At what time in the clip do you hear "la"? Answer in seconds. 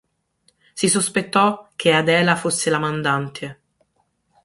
2.71-2.79